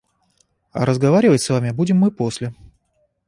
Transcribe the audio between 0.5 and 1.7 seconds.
–А разговаривать с вами